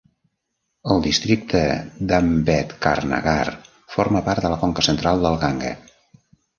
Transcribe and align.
El 0.95 1.03
districte 1.07 1.61
d'Ambedkarnagar 2.13 3.47
forma 3.99 4.27
part 4.33 4.45
de 4.49 4.55
la 4.57 4.63
conca 4.67 4.91
central 4.93 5.27
del 5.29 5.43
Ganga. 5.49 5.81